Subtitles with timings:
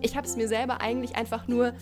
[0.00, 1.72] ich habe es mir selber eigentlich einfach nur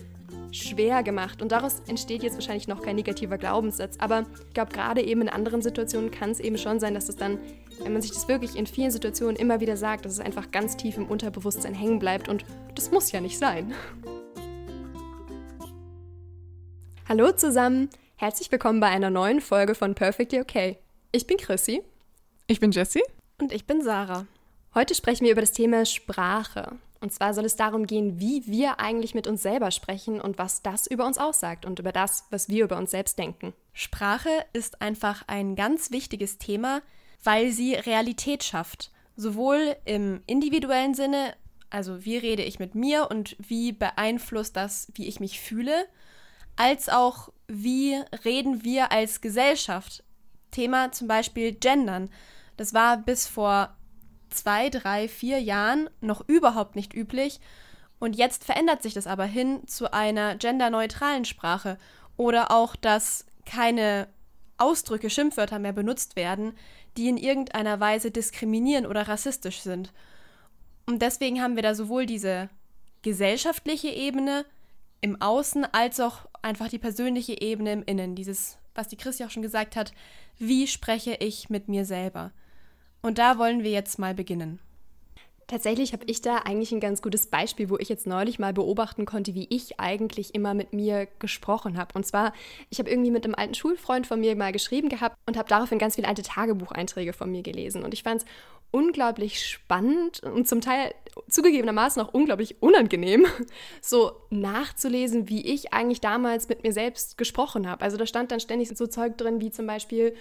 [0.51, 1.41] schwer gemacht.
[1.41, 3.97] Und daraus entsteht jetzt wahrscheinlich noch kein negativer Glaubenssatz.
[3.99, 7.15] Aber ich glaube, gerade eben in anderen Situationen kann es eben schon sein, dass es
[7.15, 7.39] dann,
[7.83, 10.77] wenn man sich das wirklich in vielen Situationen immer wieder sagt, dass es einfach ganz
[10.77, 12.27] tief im Unterbewusstsein hängen bleibt.
[12.29, 12.45] Und
[12.75, 13.73] das muss ja nicht sein.
[17.07, 20.77] Hallo zusammen, herzlich willkommen bei einer neuen Folge von Perfectly Okay.
[21.11, 21.83] Ich bin Chrissy.
[22.47, 23.03] Ich bin Jessie.
[23.39, 24.25] Und ich bin Sarah.
[24.73, 26.77] Heute sprechen wir über das Thema Sprache.
[26.99, 30.61] Und zwar soll es darum gehen, wie wir eigentlich mit uns selber sprechen und was
[30.61, 33.53] das über uns aussagt und über das, was wir über uns selbst denken.
[33.73, 36.81] Sprache ist einfach ein ganz wichtiges Thema,
[37.23, 38.91] weil sie Realität schafft.
[39.15, 41.35] Sowohl im individuellen Sinne,
[41.69, 45.85] also wie rede ich mit mir und wie beeinflusst das, wie ich mich fühle,
[46.55, 50.03] als auch wie reden wir als Gesellschaft.
[50.51, 52.09] Thema zum Beispiel Gendern.
[52.57, 53.76] Das war bis vor
[54.29, 57.39] zwei, drei, vier Jahren noch überhaupt nicht üblich.
[57.99, 61.77] Und jetzt verändert sich das aber hin zu einer genderneutralen Sprache
[62.15, 64.07] oder auch, dass keine
[64.57, 66.53] Ausdrücke, Schimpfwörter mehr benutzt werden,
[66.97, 69.93] die in irgendeiner Weise diskriminieren oder rassistisch sind.
[70.85, 72.49] Und deswegen haben wir da sowohl diese
[73.03, 74.45] gesellschaftliche Ebene
[75.01, 78.15] im Außen als auch einfach die persönliche Ebene im Innen.
[78.15, 79.93] Dieses, was die Christi auch schon gesagt hat,
[80.39, 82.31] wie spreche ich mit mir selber?
[83.07, 84.59] Und da wollen wir jetzt mal beginnen.
[85.47, 89.05] Tatsächlich habe ich da eigentlich ein ganz gutes Beispiel, wo ich jetzt neulich mal beobachten
[89.05, 91.93] konnte, wie ich eigentlich immer mit mir gesprochen habe.
[91.93, 92.33] Und zwar,
[92.69, 95.79] ich habe irgendwie mit einem alten Schulfreund von mir mal geschrieben gehabt und habe daraufhin
[95.79, 97.85] ganz viele alte Tagebucheinträge von mir gelesen.
[97.85, 98.27] Und ich fand es
[98.71, 100.93] unglaublich spannend und zum Teil
[101.29, 103.25] zugegebenermaßen auch unglaublich unangenehm,
[103.81, 107.85] so nachzulesen, wie ich eigentlich damals mit mir selbst gesprochen habe.
[107.85, 110.13] Also da stand dann ständig so Zeug drin, wie zum Beispiel,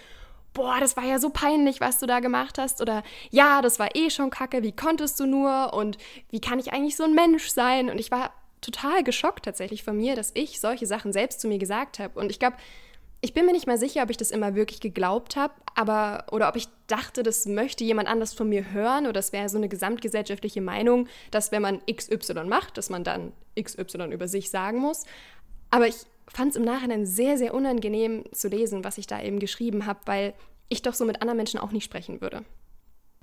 [0.57, 2.81] boah, das war ja so peinlich, was du da gemacht hast.
[2.81, 5.75] Oder ja, das war eh schon kacke, wie konntest du nur?
[5.75, 5.98] Und
[6.31, 7.91] wie kann ich eigentlich so ein Mensch sein?
[7.91, 8.33] Und ich war
[8.63, 12.19] total geschockt tatsächlich von mir, dass ich solche Sachen selbst zu mir gesagt habe.
[12.19, 12.57] Und ich glaube,
[13.20, 16.48] ich bin mir nicht mal sicher, ob ich das immer wirklich geglaubt habe, aber oder
[16.48, 19.69] ob ich dachte, das möchte jemand anders von mir hören oder das wäre so eine
[19.69, 25.05] gesamtgesellschaftliche Meinung, dass wenn man XY macht, dass man dann XY über sich sagen muss.
[25.70, 25.97] Aber ich
[26.29, 30.01] fand es im Nachhinein sehr, sehr unangenehm zu lesen, was ich da eben geschrieben habe,
[30.07, 30.35] weil
[30.69, 32.45] ich doch so mit anderen Menschen auch nicht sprechen würde.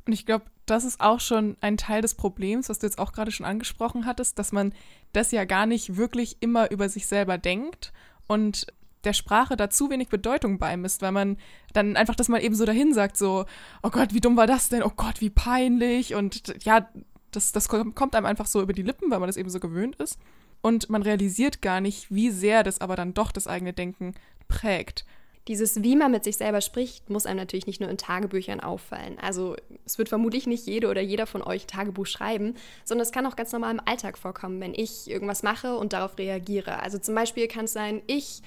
[0.05, 3.13] Und ich glaube, das ist auch schon ein Teil des Problems, was du jetzt auch
[3.13, 4.73] gerade schon angesprochen hattest, dass man
[5.13, 7.93] das ja gar nicht wirklich immer über sich selber denkt
[8.27, 8.67] und
[9.03, 11.37] der Sprache da zu wenig Bedeutung beimisst, weil man
[11.73, 13.45] dann einfach das mal eben so dahin sagt, so,
[13.81, 14.83] oh Gott, wie dumm war das denn?
[14.83, 16.15] Oh Gott, wie peinlich.
[16.15, 16.89] Und ja,
[17.31, 19.97] das, das kommt einem einfach so über die Lippen, weil man das eben so gewöhnt
[19.97, 20.19] ist.
[20.61, 24.13] Und man realisiert gar nicht, wie sehr das aber dann doch das eigene Denken
[24.47, 25.05] prägt.
[25.47, 29.17] Dieses, wie man mit sich selber spricht, muss einem natürlich nicht nur in Tagebüchern auffallen.
[29.19, 32.55] Also es wird vermutlich nicht jede oder jeder von euch Tagebuch schreiben,
[32.85, 36.17] sondern es kann auch ganz normal im Alltag vorkommen, wenn ich irgendwas mache und darauf
[36.17, 36.81] reagiere.
[36.81, 38.41] Also zum Beispiel kann es sein, ich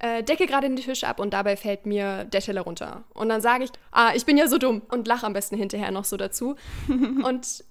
[0.00, 3.04] äh, decke gerade den Tisch ab und dabei fällt mir der Teller runter.
[3.14, 5.92] Und dann sage ich, ah, ich bin ja so dumm und lache am besten hinterher
[5.92, 6.56] noch so dazu.
[6.88, 7.64] und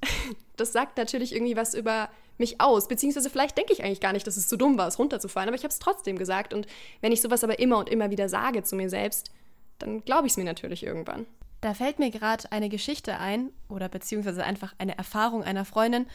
[0.56, 2.88] das sagt natürlich irgendwie was über mich aus.
[2.88, 5.58] Beziehungsweise vielleicht denke ich eigentlich gar nicht, dass es zu dumm war, es runterzufallen, aber
[5.58, 6.54] ich habe es trotzdem gesagt.
[6.54, 6.68] Und
[7.02, 9.32] wenn ich sowas aber immer und immer wieder sage zu mir selbst,
[9.80, 11.26] dann glaube ich es mir natürlich irgendwann.
[11.62, 16.08] Da fällt mir gerade eine Geschichte ein oder beziehungsweise einfach eine Erfahrung einer Freundin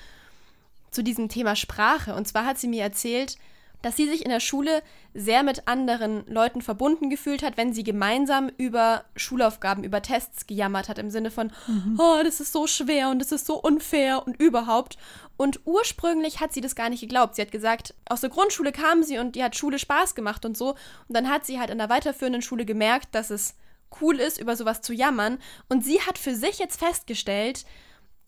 [0.90, 2.14] zu diesem Thema Sprache.
[2.14, 3.36] Und zwar hat sie mir erzählt,
[3.84, 7.84] dass sie sich in der Schule sehr mit anderen Leuten verbunden gefühlt hat, wenn sie
[7.84, 12.00] gemeinsam über Schulaufgaben, über Tests gejammert hat, im Sinne von, mhm.
[12.00, 14.96] oh, das ist so schwer und das ist so unfair und überhaupt.
[15.36, 17.34] Und ursprünglich hat sie das gar nicht geglaubt.
[17.34, 20.56] Sie hat gesagt, aus der Grundschule kam sie und die hat Schule Spaß gemacht und
[20.56, 20.70] so.
[20.70, 23.54] Und dann hat sie halt in der weiterführenden Schule gemerkt, dass es
[24.00, 25.38] cool ist, über sowas zu jammern.
[25.68, 27.66] Und sie hat für sich jetzt festgestellt,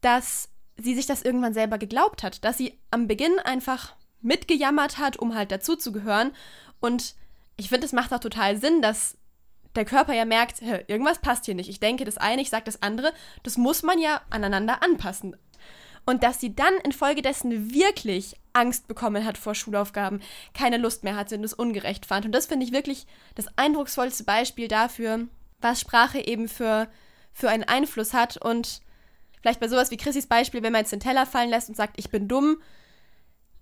[0.02, 3.94] dass sie sich das irgendwann selber geglaubt hat, dass sie am Beginn einfach
[4.26, 6.32] mitgejammert hat, um halt dazuzugehören.
[6.80, 7.14] Und
[7.56, 9.16] ich finde, es macht auch total Sinn, dass
[9.74, 11.68] der Körper ja merkt, irgendwas passt hier nicht.
[11.68, 13.12] Ich denke das eine, ich sage das andere.
[13.42, 15.36] Das muss man ja aneinander anpassen.
[16.04, 20.22] Und dass sie dann infolgedessen wirklich Angst bekommen hat vor Schulaufgaben,
[20.54, 22.24] keine Lust mehr hatte und es ungerecht fand.
[22.24, 25.26] Und das finde ich wirklich das eindrucksvollste Beispiel dafür,
[25.60, 26.88] was Sprache eben für,
[27.32, 28.36] für einen Einfluss hat.
[28.36, 28.82] Und
[29.42, 31.98] vielleicht bei sowas wie Chrissys Beispiel, wenn man jetzt den Teller fallen lässt und sagt,
[31.98, 32.58] ich bin dumm,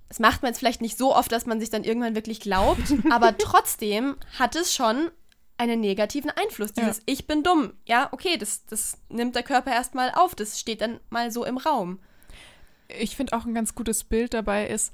[0.08, 2.94] das macht man jetzt vielleicht nicht so oft, dass man sich dann irgendwann wirklich glaubt,
[3.10, 5.10] aber trotzdem hat es schon
[5.56, 6.72] einen negativen Einfluss.
[6.72, 7.02] Dieses ja.
[7.06, 7.74] Ich bin dumm.
[7.86, 10.34] Ja, okay, das, das nimmt der Körper erstmal auf.
[10.34, 12.00] Das steht dann mal so im Raum.
[12.88, 14.92] Ich finde auch ein ganz gutes Bild dabei ist,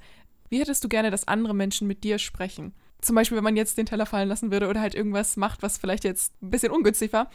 [0.49, 2.73] wie hättest du gerne, dass andere Menschen mit dir sprechen?
[3.01, 5.77] Zum Beispiel, wenn man jetzt den Teller fallen lassen würde oder halt irgendwas macht, was
[5.77, 7.29] vielleicht jetzt ein bisschen ungünstig war,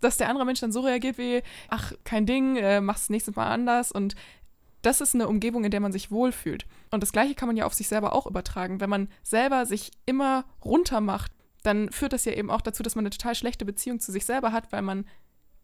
[0.00, 3.48] dass der andere Mensch dann so reagiert wie, ach, kein Ding, äh, mach's nächstes Mal
[3.50, 4.14] anders und
[4.82, 6.66] das ist eine Umgebung, in der man sich wohlfühlt.
[6.90, 8.80] Und das Gleiche kann man ja auf sich selber auch übertragen.
[8.80, 11.32] Wenn man selber sich immer runter macht,
[11.62, 14.24] dann führt das ja eben auch dazu, dass man eine total schlechte Beziehung zu sich
[14.24, 15.04] selber hat, weil man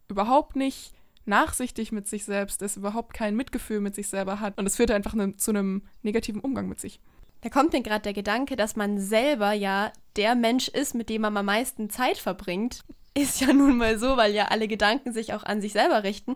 [0.09, 0.93] überhaupt nicht
[1.25, 4.59] nachsichtig mit sich selbst ist, überhaupt kein Mitgefühl mit sich selber hat.
[4.59, 7.01] Und es führt einfach ne, zu einem negativen Umgang mit sich.
[7.41, 11.23] Da kommt mir gerade der Gedanke, dass man selber ja der Mensch ist, mit dem
[11.23, 12.81] man am meisten Zeit verbringt.
[13.15, 16.35] Ist ja nun mal so, weil ja alle Gedanken sich auch an sich selber richten.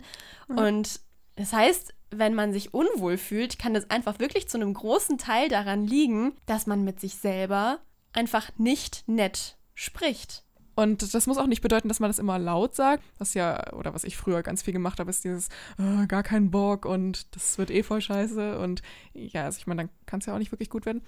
[0.48, 0.58] Mhm.
[0.58, 1.00] Und
[1.36, 5.48] das heißt, wenn man sich unwohl fühlt, kann das einfach wirklich zu einem großen Teil
[5.48, 7.78] daran liegen, dass man mit sich selber
[8.12, 10.44] einfach nicht nett spricht.
[10.74, 13.02] Und das muss auch nicht bedeuten, dass man das immer laut sagt.
[13.18, 15.48] Was ja, oder was ich früher ganz viel gemacht habe, ist dieses
[15.78, 18.58] oh, gar keinen Bock und das wird eh voll scheiße.
[18.58, 18.80] Und
[19.12, 21.02] ja, also ich meine, dann kann es ja auch nicht wirklich gut werden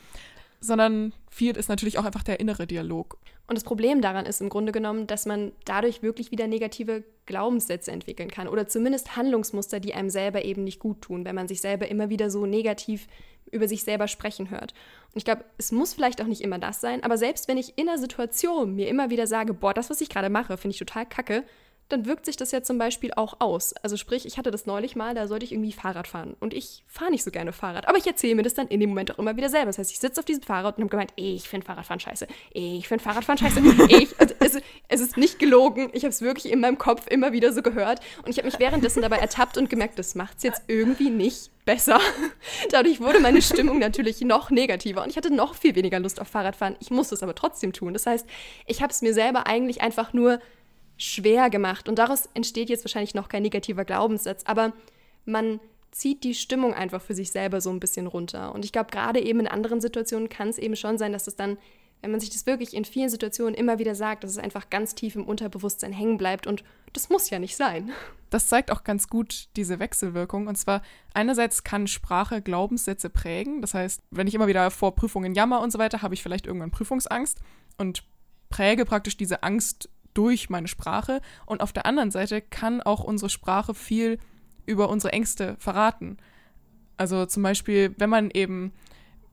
[0.63, 3.19] sondern viel ist natürlich auch einfach der innere Dialog.
[3.49, 7.91] Und das Problem daran ist im Grunde genommen, dass man dadurch wirklich wieder negative Glaubenssätze
[7.91, 11.61] entwickeln kann oder zumindest Handlungsmuster, die einem selber eben nicht gut tun, wenn man sich
[11.61, 13.09] selber immer wieder so negativ
[13.51, 14.73] über sich selber sprechen hört.
[15.13, 17.77] Und ich glaube, es muss vielleicht auch nicht immer das sein, aber selbst wenn ich
[17.77, 20.79] in einer Situation mir immer wieder sage, boah, das, was ich gerade mache, finde ich
[20.79, 21.45] total kacke,
[21.93, 23.75] dann wirkt sich das ja zum Beispiel auch aus.
[23.83, 26.35] Also sprich, ich hatte das neulich mal, da sollte ich irgendwie Fahrrad fahren.
[26.41, 27.89] Und ich fahre nicht so gerne Fahrrad.
[27.89, 29.67] Aber ich erzähle mir das dann in dem Moment auch immer wieder selber.
[29.67, 32.27] Das heißt, ich sitze auf diesem Fahrrad und habe gemeint, ich finde Fahrradfahren scheiße.
[32.53, 33.61] Ich finde Fahrradfahren scheiße.
[33.89, 35.91] ich, also es, es, ist nicht gelogen.
[35.93, 38.01] Ich habe es wirklich in meinem Kopf immer wieder so gehört.
[38.25, 41.51] Und ich habe mich währenddessen dabei ertappt und gemerkt, das macht es jetzt irgendwie nicht
[41.65, 42.01] besser.
[42.71, 46.29] Dadurch wurde meine Stimmung natürlich noch negativer und ich hatte noch viel weniger Lust auf
[46.29, 46.77] Fahrradfahren.
[46.81, 47.93] Ich musste es aber trotzdem tun.
[47.93, 48.27] Das heißt,
[48.67, 50.41] ich habe es mir selber eigentlich einfach nur
[50.97, 51.89] schwer gemacht.
[51.89, 54.73] Und daraus entsteht jetzt wahrscheinlich noch kein negativer Glaubenssatz, aber
[55.25, 55.61] man
[55.93, 58.55] zieht die Stimmung einfach für sich selber so ein bisschen runter.
[58.55, 61.37] Und ich glaube, gerade eben in anderen Situationen kann es eben schon sein, dass es
[61.37, 61.59] dann,
[62.01, 64.95] wenn man sich das wirklich in vielen Situationen immer wieder sagt, dass es einfach ganz
[64.95, 66.47] tief im Unterbewusstsein hängen bleibt.
[66.47, 67.93] Und das muss ja nicht sein.
[68.31, 70.47] Das zeigt auch ganz gut diese Wechselwirkung.
[70.47, 73.61] Und zwar einerseits kann Sprache Glaubenssätze prägen.
[73.61, 76.47] Das heißt, wenn ich immer wieder vor Prüfungen jammer und so weiter, habe ich vielleicht
[76.47, 77.39] irgendwann Prüfungsangst
[77.77, 78.03] und
[78.49, 81.21] präge praktisch diese Angst durch meine Sprache.
[81.47, 84.19] Und auf der anderen Seite kann auch unsere Sprache viel
[84.67, 86.19] über unsere Ängste verraten.
[86.97, 88.73] Also zum Beispiel, wenn man eben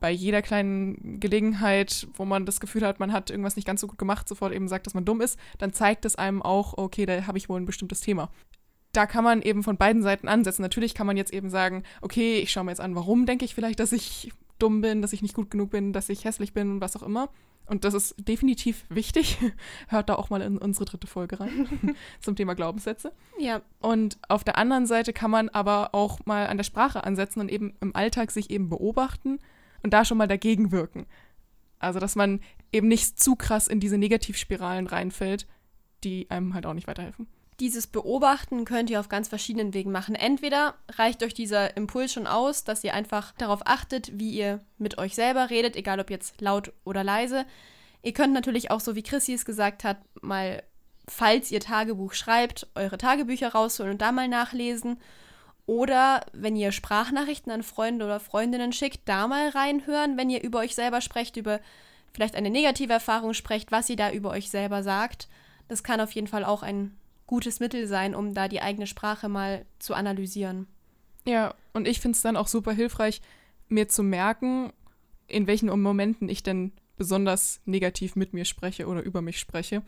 [0.00, 3.86] bei jeder kleinen Gelegenheit, wo man das Gefühl hat, man hat irgendwas nicht ganz so
[3.86, 7.06] gut gemacht, sofort eben sagt, dass man dumm ist, dann zeigt es einem auch, okay,
[7.06, 8.30] da habe ich wohl ein bestimmtes Thema.
[8.92, 10.62] Da kann man eben von beiden Seiten ansetzen.
[10.62, 13.54] Natürlich kann man jetzt eben sagen, okay, ich schaue mir jetzt an, warum denke ich
[13.54, 16.80] vielleicht, dass ich dumm bin, dass ich nicht gut genug bin, dass ich hässlich bin,
[16.80, 17.28] was auch immer.
[17.66, 19.38] Und das ist definitiv wichtig.
[19.88, 23.12] Hört da auch mal in unsere dritte Folge rein zum Thema Glaubenssätze.
[23.38, 23.62] Ja.
[23.78, 27.50] Und auf der anderen Seite kann man aber auch mal an der Sprache ansetzen und
[27.50, 29.38] eben im Alltag sich eben beobachten
[29.84, 31.06] und da schon mal dagegen wirken.
[31.78, 32.40] Also, dass man
[32.72, 35.46] eben nicht zu krass in diese Negativspiralen reinfällt,
[36.02, 37.28] die einem halt auch nicht weiterhelfen.
[37.60, 40.14] Dieses Beobachten könnt ihr auf ganz verschiedenen Wegen machen.
[40.14, 44.96] Entweder reicht euch dieser Impuls schon aus, dass ihr einfach darauf achtet, wie ihr mit
[44.96, 47.44] euch selber redet, egal ob jetzt laut oder leise.
[48.02, 50.62] Ihr könnt natürlich auch, so wie Chrissy es gesagt hat, mal,
[51.06, 54.98] falls ihr Tagebuch schreibt, eure Tagebücher rausholen und da mal nachlesen.
[55.66, 60.60] Oder wenn ihr Sprachnachrichten an Freunde oder Freundinnen schickt, da mal reinhören, wenn ihr über
[60.60, 61.60] euch selber sprecht, über
[62.14, 65.28] vielleicht eine negative Erfahrung sprecht, was ihr da über euch selber sagt.
[65.68, 66.96] Das kann auf jeden Fall auch ein
[67.30, 70.66] gutes Mittel sein, um da die eigene Sprache mal zu analysieren.
[71.24, 73.22] Ja, und ich finde es dann auch super hilfreich,
[73.68, 74.72] mir zu merken,
[75.28, 79.82] in welchen Momenten ich denn besonders negativ mit mir spreche oder über mich spreche.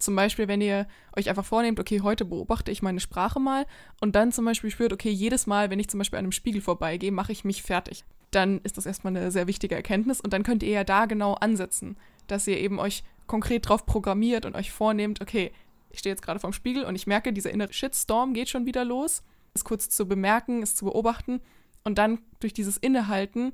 [0.00, 3.64] Zum Beispiel, wenn ihr euch einfach vornehmt, okay, heute beobachte ich meine Sprache mal
[4.00, 6.60] und dann zum Beispiel spürt, okay, jedes Mal, wenn ich zum Beispiel an einem Spiegel
[6.60, 8.04] vorbeigehe, mache ich mich fertig.
[8.32, 11.34] Dann ist das erstmal eine sehr wichtige Erkenntnis und dann könnt ihr ja da genau
[11.34, 15.52] ansetzen, dass ihr eben euch konkret drauf programmiert und euch vornehmt, okay,
[15.90, 18.84] ich stehe jetzt gerade vorm Spiegel und ich merke, dieser innere Shitstorm geht schon wieder
[18.84, 19.22] los.
[19.54, 21.40] Es kurz zu bemerken, es zu beobachten
[21.84, 23.52] und dann durch dieses Innehalten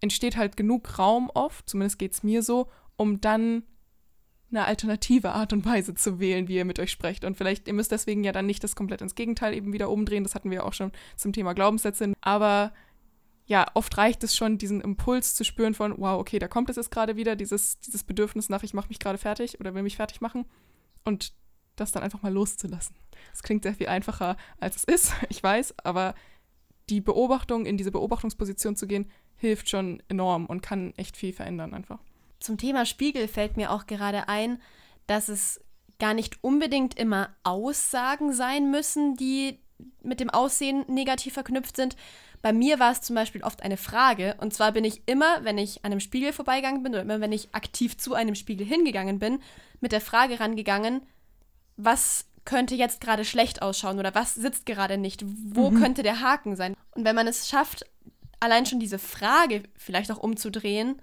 [0.00, 3.64] entsteht halt genug Raum oft, zumindest geht es mir so, um dann
[4.50, 7.24] eine alternative Art und Weise zu wählen, wie ihr mit euch sprecht.
[7.24, 10.22] Und vielleicht, ihr müsst deswegen ja dann nicht das komplett ins Gegenteil eben wieder umdrehen.
[10.22, 12.12] Das hatten wir auch schon zum Thema Glaubenssätze.
[12.20, 12.72] Aber
[13.46, 16.76] ja, oft reicht es schon, diesen Impuls zu spüren von, wow, okay, da kommt es
[16.76, 19.96] jetzt gerade wieder, dieses, dieses Bedürfnis nach, ich mache mich gerade fertig oder will mich
[19.96, 20.46] fertig machen
[21.04, 21.32] und
[21.76, 22.96] das dann einfach mal loszulassen.
[23.30, 26.14] Das klingt sehr viel einfacher, als es ist, ich weiß, aber
[26.88, 31.74] die Beobachtung, in diese Beobachtungsposition zu gehen, hilft schon enorm und kann echt viel verändern
[31.74, 31.98] einfach.
[32.40, 34.60] Zum Thema Spiegel fällt mir auch gerade ein,
[35.06, 35.60] dass es
[35.98, 39.58] gar nicht unbedingt immer Aussagen sein müssen, die
[40.02, 41.96] mit dem Aussehen negativ verknüpft sind.
[42.44, 44.34] Bei mir war es zum Beispiel oft eine Frage.
[44.38, 47.32] Und zwar bin ich immer, wenn ich an einem Spiegel vorbeigegangen bin oder immer, wenn
[47.32, 49.38] ich aktiv zu einem Spiegel hingegangen bin,
[49.80, 51.00] mit der Frage rangegangen,
[51.78, 55.80] was könnte jetzt gerade schlecht ausschauen oder was sitzt gerade nicht, wo mhm.
[55.80, 56.76] könnte der Haken sein.
[56.90, 57.86] Und wenn man es schafft,
[58.40, 61.00] allein schon diese Frage vielleicht auch umzudrehen,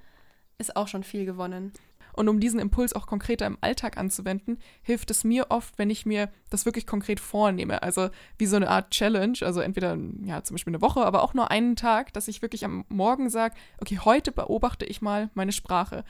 [0.59, 1.73] ist auch schon viel gewonnen.
[2.13, 6.05] Und um diesen Impuls auch konkreter im Alltag anzuwenden, hilft es mir oft, wenn ich
[6.05, 7.83] mir das wirklich konkret vornehme.
[7.83, 11.33] Also wie so eine Art Challenge, also entweder ja zum Beispiel eine Woche, aber auch
[11.33, 15.51] nur einen Tag, dass ich wirklich am Morgen sage, okay, heute beobachte ich mal meine
[15.51, 16.03] Sprache.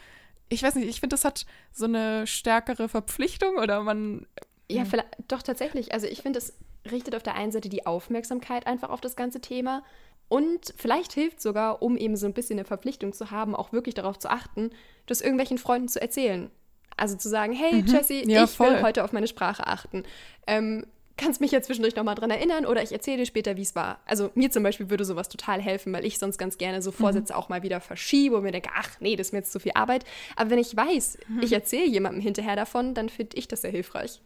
[0.50, 4.26] Ich weiß nicht, ich finde, das hat so eine stärkere Verpflichtung oder man.
[4.70, 5.94] Ja, vielleicht, doch tatsächlich.
[5.94, 6.54] Also ich finde, es
[6.90, 9.84] richtet auf der einen Seite die Aufmerksamkeit einfach auf das ganze Thema
[10.32, 13.96] und vielleicht hilft sogar, um eben so ein bisschen eine Verpflichtung zu haben, auch wirklich
[13.96, 14.70] darauf zu achten,
[15.06, 16.50] das irgendwelchen Freunden zu erzählen.
[16.96, 17.88] Also zu sagen, hey mhm.
[17.88, 18.76] Jessie, ja, ich voll.
[18.76, 20.04] will heute auf meine Sprache achten.
[20.48, 20.86] Ähm,
[21.18, 24.00] kannst mich ja zwischendurch nochmal dran erinnern oder ich erzähle dir später, wie es war.
[24.06, 26.96] Also mir zum Beispiel würde sowas total helfen, weil ich sonst ganz gerne so mhm.
[26.96, 27.40] Vorsätze mhm.
[27.40, 29.74] auch mal wieder verschiebe und mir denke, ach nee, das ist mir jetzt zu viel
[29.76, 30.06] Arbeit.
[30.38, 31.42] Aber wenn ich weiß, mhm.
[31.42, 34.22] ich erzähle jemandem hinterher davon, dann finde ich das sehr hilfreich.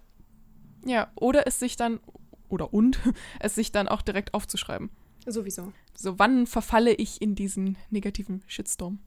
[0.85, 1.99] Ja, oder es sich dann,
[2.47, 2.99] oder und,
[3.39, 4.91] es sich dann auch direkt aufzuschreiben.
[5.25, 5.73] Sowieso.
[5.95, 8.99] So, wann verfalle ich in diesen negativen Shitstorm?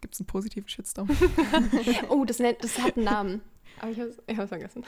[0.00, 1.08] Gibt es einen positiven Shitstorm?
[2.08, 3.40] oh, das, nennt, das hat einen Namen.
[3.80, 4.84] Aber ich habe es vergessen.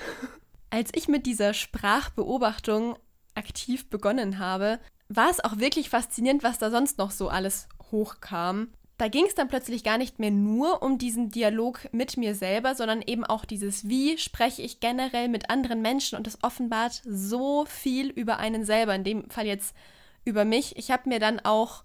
[0.71, 2.97] Als ich mit dieser Sprachbeobachtung
[3.35, 8.69] aktiv begonnen habe, war es auch wirklich faszinierend, was da sonst noch so alles hochkam.
[8.99, 12.75] Da ging es dann plötzlich gar nicht mehr nur um diesen Dialog mit mir selber,
[12.75, 17.67] sondern eben auch dieses, wie spreche ich generell mit anderen Menschen und das offenbart so
[17.67, 18.95] viel über einen selber.
[18.95, 19.75] In dem Fall jetzt
[20.27, 20.77] über mich.
[20.77, 21.83] Ich habe mir dann auch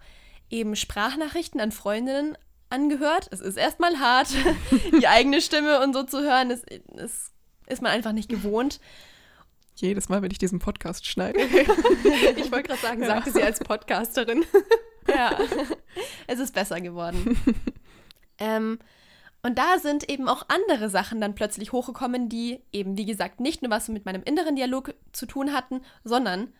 [0.49, 2.37] eben Sprachnachrichten an Freundinnen
[2.69, 3.29] angehört.
[3.31, 4.29] Es ist erstmal hart,
[4.99, 6.49] die eigene Stimme und so zu hören.
[6.49, 7.31] Das, das
[7.67, 8.79] ist man einfach nicht gewohnt.
[9.75, 11.39] Jedes Mal, wenn ich diesen Podcast schneide.
[12.35, 13.35] ich wollte gerade sagen, sagte ja.
[13.35, 14.45] sie als Podcasterin.
[15.07, 15.37] ja,
[16.27, 17.37] es ist besser geworden.
[18.37, 18.79] ähm,
[19.43, 23.63] und da sind eben auch andere Sachen dann plötzlich hochgekommen, die eben, wie gesagt, nicht
[23.63, 26.53] nur was mit meinem inneren Dialog zu tun hatten, sondern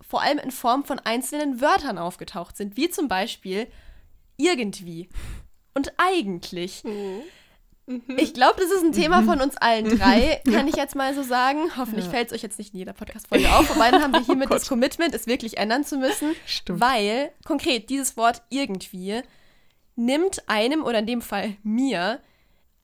[0.00, 3.66] vor allem in Form von einzelnen Wörtern aufgetaucht sind, wie zum Beispiel
[4.36, 5.08] irgendwie
[5.74, 6.84] und eigentlich.
[6.84, 7.22] Mhm.
[7.86, 8.02] Mhm.
[8.16, 11.22] Ich glaube, das ist ein Thema von uns allen drei, kann ich jetzt mal so
[11.22, 11.76] sagen.
[11.76, 12.10] Hoffentlich ja.
[12.10, 13.68] fällt es euch jetzt nicht in jeder Podcast-Folge auf.
[13.74, 16.34] Wobei dann haben wir hiermit oh das Commitment, es wirklich ändern zu müssen.
[16.46, 16.80] Stimmt.
[16.80, 19.22] Weil, konkret, dieses Wort irgendwie
[19.94, 22.20] nimmt einem oder in dem Fall mir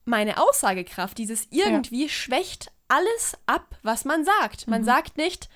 [0.04, 1.18] meine Aussagekraft.
[1.18, 2.08] Dieses irgendwie ja.
[2.08, 4.68] schwächt alles ab, was man sagt.
[4.68, 4.86] Man mhm.
[4.86, 5.48] sagt nicht,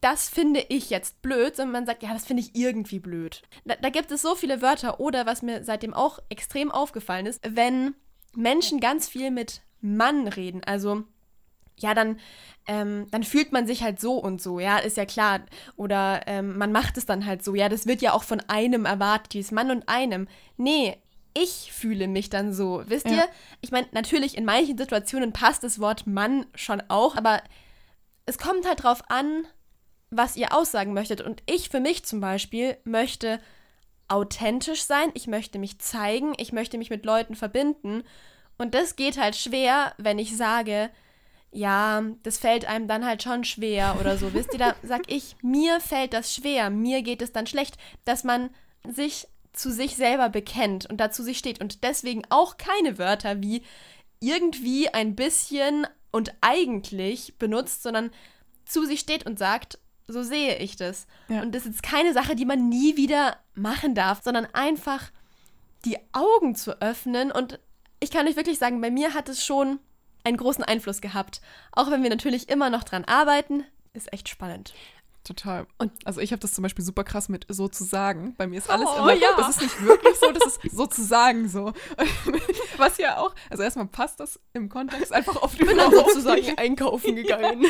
[0.00, 3.42] das finde ich jetzt blöd, sondern man sagt, ja, das finde ich irgendwie blöd.
[3.64, 7.40] Da, da, gibt es so viele Wörter oder was mir seitdem auch extrem aufgefallen ist,
[7.48, 7.94] wenn
[8.34, 11.04] Menschen ganz viel mit Mann reden, also
[11.80, 12.18] ja, dann,
[12.66, 15.40] ähm, dann fühlt man sich halt so und so, ja, ist ja klar.
[15.76, 18.84] Oder ähm, man macht es dann halt so, ja, das wird ja auch von einem
[18.84, 20.26] erwartet, dieses Mann und einem.
[20.56, 21.00] Nee,
[21.34, 23.16] ich fühle mich dann so, wisst ja.
[23.16, 23.28] ihr?
[23.60, 27.42] Ich meine, natürlich, in manchen Situationen passt das Wort Mann schon auch, aber
[28.26, 29.46] es kommt halt drauf an,
[30.10, 31.20] was ihr aussagen möchtet.
[31.20, 33.40] Und ich für mich zum Beispiel möchte
[34.08, 38.02] authentisch sein, ich möchte mich zeigen, ich möchte mich mit Leuten verbinden.
[38.56, 40.90] Und das geht halt schwer, wenn ich sage,
[41.50, 44.32] ja, das fällt einem dann halt schon schwer oder so.
[44.34, 48.24] Wisst ihr, da sag ich, mir fällt das schwer, mir geht es dann schlecht, dass
[48.24, 48.50] man
[48.86, 53.62] sich zu sich selber bekennt und dazu sich steht und deswegen auch keine Wörter wie
[54.20, 58.10] irgendwie ein bisschen und eigentlich benutzt, sondern
[58.64, 61.06] zu sich steht und sagt, so sehe ich das.
[61.28, 61.42] Ja.
[61.42, 65.10] Und das ist keine Sache, die man nie wieder machen darf, sondern einfach
[65.84, 67.30] die Augen zu öffnen.
[67.30, 67.60] Und
[68.00, 69.78] ich kann euch wirklich sagen, bei mir hat es schon
[70.24, 71.40] einen großen Einfluss gehabt.
[71.72, 74.74] Auch wenn wir natürlich immer noch dran arbeiten, ist echt spannend.
[75.28, 75.66] Total.
[75.76, 78.34] Und also ich habe das zum Beispiel super krass mit sozusagen.
[78.38, 79.28] Bei mir ist alles oh, immer, ja.
[79.36, 81.74] das ist nicht wirklich so, das ist sozusagen so.
[82.78, 85.92] Was ja auch, also erstmal passt das im Kontext einfach auf die Ich bin dann
[85.92, 87.66] sozusagen einkaufen gegangen.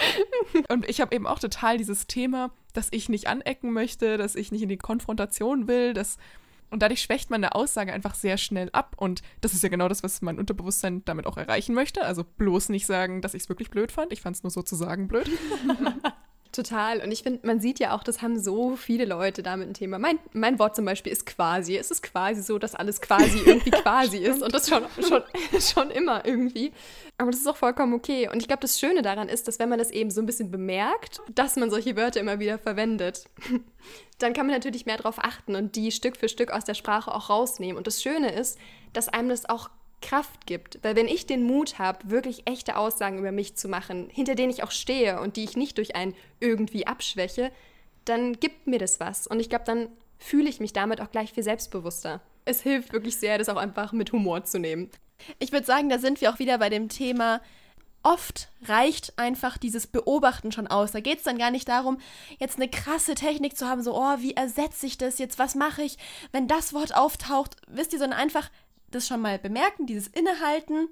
[0.68, 4.52] Und ich habe eben auch total dieses Thema, dass ich nicht anecken möchte, dass ich
[4.52, 6.18] nicht in die Konfrontation will, dass
[6.70, 8.94] und dadurch schwächt meine Aussage einfach sehr schnell ab.
[8.96, 12.02] Und das ist ja genau das, was mein Unterbewusstsein damit auch erreichen möchte.
[12.04, 14.12] Also bloß nicht sagen, dass ich es wirklich blöd fand.
[14.12, 15.28] Ich fand es nur sozusagen blöd.
[16.52, 17.00] Total.
[17.00, 19.98] Und ich finde, man sieht ja auch, das haben so viele Leute damit ein Thema.
[19.98, 21.78] Mein, mein Wort zum Beispiel ist quasi.
[21.78, 24.42] Es ist quasi so, dass alles quasi irgendwie quasi ist.
[24.42, 25.22] Und das schon, schon,
[25.60, 26.72] schon immer irgendwie.
[27.16, 28.28] Aber das ist auch vollkommen okay.
[28.30, 30.50] Und ich glaube, das Schöne daran ist, dass wenn man das eben so ein bisschen
[30.50, 33.24] bemerkt, dass man solche Wörter immer wieder verwendet,
[34.18, 37.14] dann kann man natürlich mehr darauf achten und die Stück für Stück aus der Sprache
[37.14, 37.78] auch rausnehmen.
[37.78, 38.58] Und das Schöne ist,
[38.92, 39.70] dass einem das auch
[40.02, 40.78] Kraft gibt.
[40.82, 44.50] Weil wenn ich den Mut habe, wirklich echte Aussagen über mich zu machen, hinter denen
[44.50, 47.50] ich auch stehe und die ich nicht durch ein irgendwie abschwäche,
[48.04, 49.26] dann gibt mir das was.
[49.26, 52.20] Und ich glaube, dann fühle ich mich damit auch gleich viel selbstbewusster.
[52.44, 54.90] Es hilft wirklich sehr, das auch einfach mit Humor zu nehmen.
[55.38, 57.40] Ich würde sagen, da sind wir auch wieder bei dem Thema,
[58.02, 60.92] oft reicht einfach dieses Beobachten schon aus.
[60.92, 61.98] Da geht es dann gar nicht darum,
[62.38, 65.82] jetzt eine krasse Technik zu haben, so, oh, wie ersetze ich das jetzt, was mache
[65.82, 65.98] ich,
[66.32, 68.50] wenn das Wort auftaucht, wisst ihr, sondern einfach
[68.94, 70.88] das schon mal bemerken, dieses Innehalten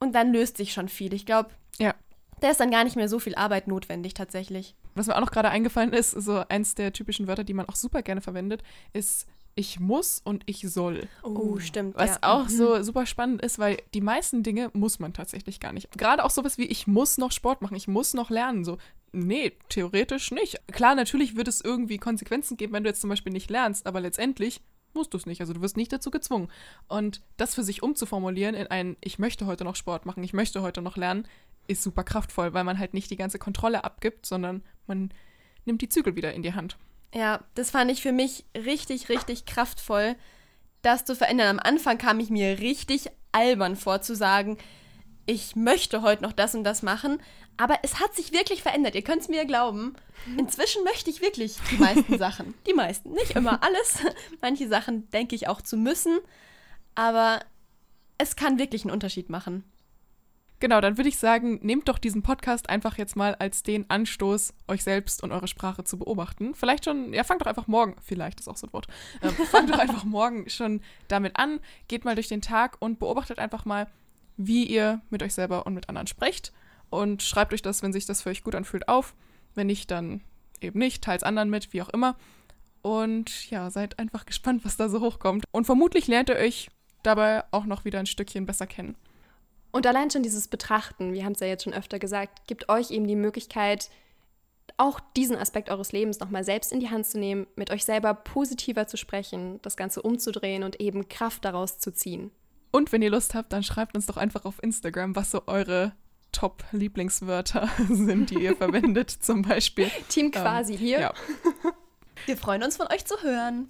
[0.00, 1.14] und dann löst sich schon viel.
[1.14, 1.94] Ich glaube, Ja.
[2.40, 4.74] da ist dann gar nicht mehr so viel Arbeit notwendig tatsächlich.
[4.94, 7.76] Was mir auch noch gerade eingefallen ist, so eins der typischen Wörter, die man auch
[7.76, 8.62] super gerne verwendet,
[8.92, 9.26] ist
[9.58, 11.08] ich muss und ich soll.
[11.22, 11.96] Oh, stimmt.
[11.96, 12.18] Was ja.
[12.22, 15.90] auch so super spannend ist, weil die meisten Dinge muss man tatsächlich gar nicht.
[15.96, 18.64] Gerade auch sowas wie ich muss noch Sport machen, ich muss noch lernen.
[18.66, 18.76] So,
[19.12, 20.60] nee, theoretisch nicht.
[20.72, 24.00] Klar, natürlich wird es irgendwie Konsequenzen geben, wenn du jetzt zum Beispiel nicht lernst, aber
[24.02, 24.60] letztendlich
[24.96, 25.40] musst du es nicht.
[25.40, 26.48] Also du wirst nicht dazu gezwungen.
[26.88, 30.62] Und das für sich umzuformulieren in ein ich möchte heute noch Sport machen, ich möchte
[30.62, 31.28] heute noch lernen,
[31.68, 35.12] ist super kraftvoll, weil man halt nicht die ganze Kontrolle abgibt, sondern man
[35.64, 36.76] nimmt die Zügel wieder in die Hand.
[37.14, 40.16] Ja, das fand ich für mich richtig, richtig kraftvoll,
[40.82, 41.58] das zu verändern.
[41.58, 44.58] Am Anfang kam ich mir richtig albern vor, zu sagen,
[45.26, 47.18] ich möchte heute noch das und das machen,
[47.56, 48.94] aber es hat sich wirklich verändert.
[48.94, 49.94] Ihr könnt es mir glauben.
[50.36, 52.54] Inzwischen möchte ich wirklich die meisten Sachen.
[52.66, 53.98] Die meisten, nicht immer alles.
[54.40, 56.18] Manche Sachen denke ich auch zu müssen,
[56.94, 57.40] aber
[58.18, 59.64] es kann wirklich einen Unterschied machen.
[60.58, 64.54] Genau, dann würde ich sagen, nehmt doch diesen Podcast einfach jetzt mal als den Anstoß,
[64.68, 66.54] euch selbst und eure Sprache zu beobachten.
[66.54, 68.86] Vielleicht schon, ja, fangt doch einfach morgen, vielleicht ist auch so ein Wort,
[69.22, 73.38] ähm, fangt doch einfach morgen schon damit an, geht mal durch den Tag und beobachtet
[73.38, 73.86] einfach mal,
[74.38, 76.54] wie ihr mit euch selber und mit anderen sprecht
[76.90, 79.14] und schreibt euch das, wenn sich das für euch gut anfühlt, auf.
[79.54, 80.22] Wenn nicht, dann
[80.60, 82.16] eben nicht, teilt es anderen mit, wie auch immer.
[82.82, 85.44] Und ja, seid einfach gespannt, was da so hochkommt.
[85.50, 86.68] Und vermutlich lernt ihr euch
[87.02, 88.96] dabei auch noch wieder ein Stückchen besser kennen.
[89.72, 92.90] Und allein schon dieses Betrachten, wir haben es ja jetzt schon öfter gesagt, gibt euch
[92.90, 93.90] eben die Möglichkeit,
[94.78, 98.14] auch diesen Aspekt eures Lebens nochmal selbst in die Hand zu nehmen, mit euch selber
[98.14, 102.30] positiver zu sprechen, das Ganze umzudrehen und eben Kraft daraus zu ziehen.
[102.72, 105.92] Und wenn ihr Lust habt, dann schreibt uns doch einfach auf Instagram, was so eure
[106.36, 109.90] Top-Lieblingswörter sind, die ihr verwendet, zum Beispiel.
[110.08, 111.00] Team quasi hier.
[111.00, 111.14] Ja.
[112.26, 113.68] Wir freuen uns von euch zu hören.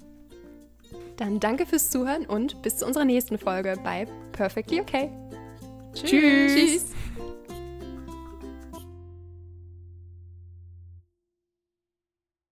[1.17, 5.11] Dann danke fürs Zuhören und bis zu unserer nächsten Folge bei Perfectly Okay.
[5.95, 6.55] Tschüss.
[6.55, 6.87] Tschüss.